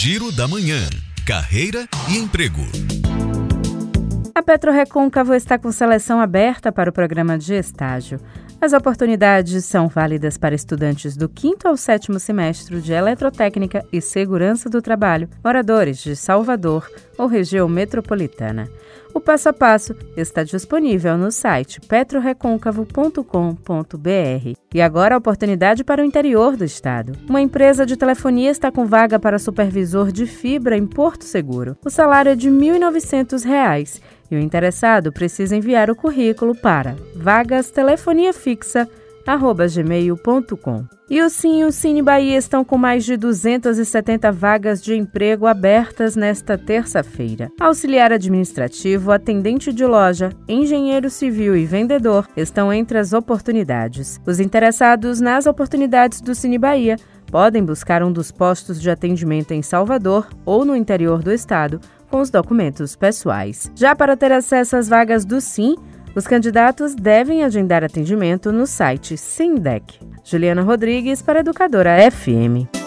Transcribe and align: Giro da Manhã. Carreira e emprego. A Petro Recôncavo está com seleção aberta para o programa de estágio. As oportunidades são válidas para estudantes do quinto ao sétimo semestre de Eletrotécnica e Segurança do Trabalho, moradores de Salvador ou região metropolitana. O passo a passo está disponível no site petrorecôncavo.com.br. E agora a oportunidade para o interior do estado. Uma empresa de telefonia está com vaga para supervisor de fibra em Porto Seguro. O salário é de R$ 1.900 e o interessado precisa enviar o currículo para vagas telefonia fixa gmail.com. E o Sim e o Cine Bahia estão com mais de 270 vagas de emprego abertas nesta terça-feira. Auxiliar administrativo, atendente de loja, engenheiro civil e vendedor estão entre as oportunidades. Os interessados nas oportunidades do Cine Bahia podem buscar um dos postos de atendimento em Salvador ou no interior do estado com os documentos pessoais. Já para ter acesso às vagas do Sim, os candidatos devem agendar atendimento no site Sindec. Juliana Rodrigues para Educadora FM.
Giro 0.00 0.30
da 0.30 0.46
Manhã. 0.46 0.78
Carreira 1.26 1.88
e 2.08 2.18
emprego. 2.18 2.62
A 4.32 4.40
Petro 4.40 4.70
Recôncavo 4.70 5.34
está 5.34 5.58
com 5.58 5.72
seleção 5.72 6.20
aberta 6.20 6.70
para 6.70 6.88
o 6.88 6.92
programa 6.92 7.36
de 7.36 7.54
estágio. 7.54 8.20
As 8.60 8.72
oportunidades 8.72 9.64
são 9.64 9.88
válidas 9.88 10.38
para 10.38 10.54
estudantes 10.54 11.16
do 11.16 11.28
quinto 11.28 11.66
ao 11.66 11.76
sétimo 11.76 12.20
semestre 12.20 12.80
de 12.80 12.92
Eletrotécnica 12.92 13.84
e 13.92 14.00
Segurança 14.00 14.70
do 14.70 14.80
Trabalho, 14.80 15.28
moradores 15.42 15.98
de 15.98 16.14
Salvador 16.14 16.88
ou 17.18 17.26
região 17.26 17.68
metropolitana. 17.68 18.70
O 19.18 19.20
passo 19.20 19.48
a 19.48 19.52
passo 19.52 19.96
está 20.16 20.44
disponível 20.44 21.18
no 21.18 21.32
site 21.32 21.80
petrorecôncavo.com.br. 21.80 24.56
E 24.72 24.80
agora 24.80 25.16
a 25.16 25.18
oportunidade 25.18 25.82
para 25.82 26.00
o 26.00 26.04
interior 26.04 26.56
do 26.56 26.64
estado. 26.64 27.14
Uma 27.28 27.40
empresa 27.40 27.84
de 27.84 27.96
telefonia 27.96 28.48
está 28.48 28.70
com 28.70 28.86
vaga 28.86 29.18
para 29.18 29.40
supervisor 29.40 30.12
de 30.12 30.24
fibra 30.24 30.76
em 30.76 30.86
Porto 30.86 31.24
Seguro. 31.24 31.76
O 31.84 31.90
salário 31.90 32.30
é 32.30 32.36
de 32.36 32.48
R$ 32.48 32.54
1.900 32.54 34.00
e 34.30 34.36
o 34.36 34.38
interessado 34.38 35.10
precisa 35.10 35.56
enviar 35.56 35.90
o 35.90 35.96
currículo 35.96 36.54
para 36.54 36.94
vagas 37.16 37.72
telefonia 37.72 38.32
fixa 38.32 38.88
gmail.com. 39.36 40.84
E 41.10 41.22
o 41.22 41.30
Sim 41.30 41.60
e 41.60 41.64
o 41.64 41.72
Cine 41.72 42.02
Bahia 42.02 42.36
estão 42.36 42.62
com 42.64 42.76
mais 42.76 43.04
de 43.04 43.16
270 43.16 44.30
vagas 44.30 44.82
de 44.82 44.94
emprego 44.94 45.46
abertas 45.46 46.14
nesta 46.14 46.58
terça-feira. 46.58 47.50
Auxiliar 47.58 48.12
administrativo, 48.12 49.10
atendente 49.10 49.72
de 49.72 49.86
loja, 49.86 50.30
engenheiro 50.46 51.08
civil 51.08 51.56
e 51.56 51.64
vendedor 51.64 52.28
estão 52.36 52.72
entre 52.72 52.98
as 52.98 53.12
oportunidades. 53.12 54.20
Os 54.26 54.38
interessados 54.38 55.20
nas 55.20 55.46
oportunidades 55.46 56.20
do 56.20 56.34
Cine 56.34 56.58
Bahia 56.58 56.96
podem 57.30 57.64
buscar 57.64 58.02
um 58.02 58.12
dos 58.12 58.30
postos 58.30 58.80
de 58.80 58.90
atendimento 58.90 59.52
em 59.52 59.62
Salvador 59.62 60.28
ou 60.44 60.64
no 60.64 60.76
interior 60.76 61.22
do 61.22 61.32
estado 61.32 61.80
com 62.10 62.20
os 62.20 62.30
documentos 62.30 62.96
pessoais. 62.96 63.70
Já 63.74 63.94
para 63.94 64.16
ter 64.16 64.32
acesso 64.32 64.76
às 64.76 64.88
vagas 64.88 65.24
do 65.24 65.40
Sim, 65.40 65.76
os 66.18 66.26
candidatos 66.26 66.96
devem 66.96 67.44
agendar 67.44 67.84
atendimento 67.84 68.50
no 68.50 68.66
site 68.66 69.16
Sindec. 69.16 70.00
Juliana 70.24 70.62
Rodrigues 70.62 71.22
para 71.22 71.40
Educadora 71.40 71.96
FM. 72.10 72.77